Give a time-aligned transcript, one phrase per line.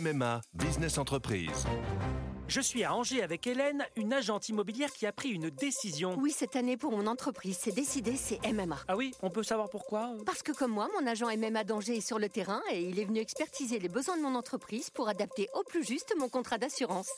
[0.00, 1.66] MMA Business Entreprise.
[2.48, 6.16] Je suis à Angers avec Hélène, une agente immobilière qui a pris une décision.
[6.18, 8.78] Oui, cette année pour mon entreprise, c'est décidé, c'est MMA.
[8.88, 10.14] Ah oui, on peut savoir pourquoi?
[10.24, 13.04] Parce que comme moi, mon agent MMA d'Angers est sur le terrain et il est
[13.04, 17.10] venu expertiser les besoins de mon entreprise pour adapter au plus juste mon contrat d'assurance.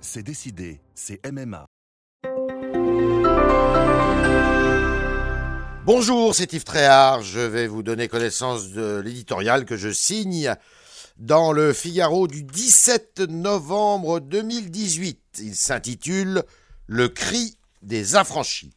[0.00, 1.66] C'est décidé, c'est MMA.
[5.84, 7.22] Bonjour, c'est Yves Tréhard.
[7.22, 10.54] Je vais vous donner connaissance de l'éditorial que je signe
[11.18, 15.40] dans le Figaro du 17 novembre 2018.
[15.40, 16.44] Il s'intitule
[16.86, 18.76] Le cri des affranchis.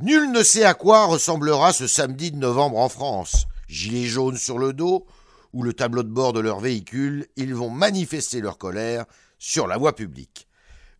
[0.00, 3.46] Nul ne sait à quoi ressemblera ce samedi de novembre en France.
[3.68, 5.06] Gilets jaunes sur le dos
[5.52, 9.04] ou le tableau de bord de leur véhicule, ils vont manifester leur colère
[9.38, 10.48] sur la voie publique.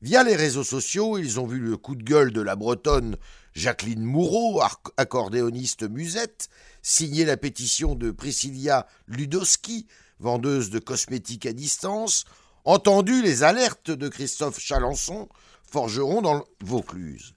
[0.02, 3.16] Via les réseaux sociaux, ils ont vu le coup de gueule de la Bretonne
[3.54, 4.62] Jacqueline Moureau,
[4.96, 6.48] accordéoniste musette,
[6.80, 9.88] signer la pétition de Priscilla Ludowski,
[10.20, 12.24] vendeuse de cosmétiques à distance,
[12.64, 15.28] entendu les alertes de Christophe Chalençon,
[15.68, 17.34] forgeron dans Vaucluse.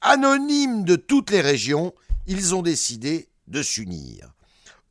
[0.00, 1.94] Anonymes de toutes les régions,
[2.26, 4.34] ils ont décidé de s'unir.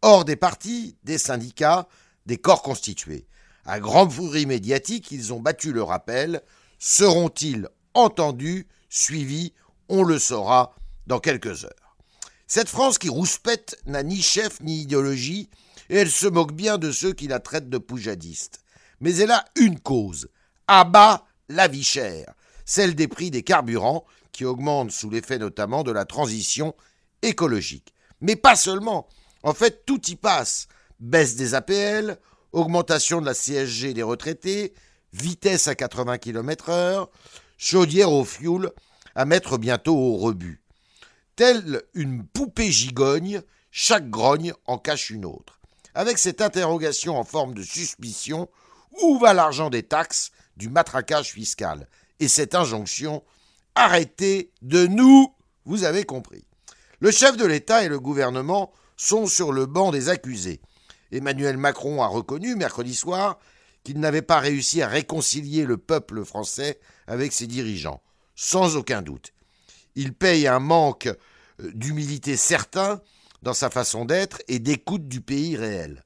[0.01, 1.87] Hors des partis, des syndicats,
[2.25, 3.27] des corps constitués.
[3.65, 6.41] À grand bruit médiatique, ils ont battu le rappel.
[6.79, 9.53] Seront-ils entendus, suivis?
[9.89, 10.75] On le saura
[11.07, 11.97] dans quelques heures.
[12.47, 15.49] Cette France qui rouspète n'a ni chef ni idéologie,
[15.93, 18.61] et elle se moque bien de ceux qui la traitent de poujadiste.
[18.99, 20.27] Mais elle a une cause,
[20.67, 22.33] abat la vie chère,
[22.65, 26.73] celle des prix des carburants qui augmentent sous l'effet notamment de la transition
[27.21, 27.93] écologique.
[28.21, 29.07] Mais pas seulement,
[29.43, 30.67] en fait tout y passe.
[30.99, 32.17] Baisse des APL,
[32.53, 34.73] augmentation de la CSG des retraités,
[35.11, 37.07] vitesse à 80 km/h,
[37.59, 38.71] chaudière au fioul
[39.13, 40.63] à mettre bientôt au rebut.
[41.35, 45.59] Telle une poupée gigogne, chaque grogne en cache une autre
[45.95, 48.49] avec cette interrogation en forme de suspicion
[49.01, 51.87] où va l'argent des taxes, du matraquage fiscal?
[52.19, 53.23] Et cette injonction
[53.75, 55.33] arrêtez de nous,
[55.65, 56.45] vous avez compris.
[56.99, 60.61] Le chef de l'État et le gouvernement sont sur le banc des accusés.
[61.11, 63.39] Emmanuel Macron a reconnu mercredi soir
[63.83, 68.01] qu'il n'avait pas réussi à réconcilier le peuple français avec ses dirigeants,
[68.35, 69.33] sans aucun doute.
[69.95, 73.01] Il paye un manque euh, d'humilité certain
[73.43, 76.03] dans sa façon d'être et d'écoute du pays réel.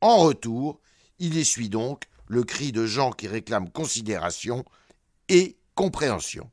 [0.00, 0.80] En retour,
[1.20, 4.64] il essuie donc le cri de gens qui réclament considération
[5.28, 6.50] et compréhension.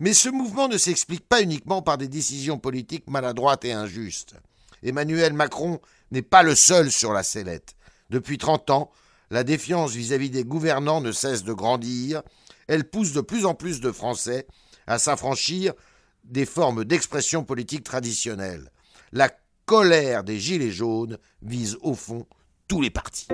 [0.00, 4.34] Mais ce mouvement ne s'explique pas uniquement par des décisions politiques maladroites et injustes.
[4.82, 5.80] Emmanuel Macron
[6.10, 7.76] n'est pas le seul sur la sellette.
[8.10, 8.90] Depuis 30 ans,
[9.30, 12.22] la défiance vis-à-vis des gouvernants ne cesse de grandir.
[12.66, 14.48] Elle pousse de plus en plus de Français
[14.88, 15.72] à s'affranchir
[16.24, 18.72] des formes d'expression politique traditionnelles.
[19.12, 19.30] La
[19.64, 22.26] colère des Gilets jaunes vise au fond
[22.68, 23.28] tous les partis.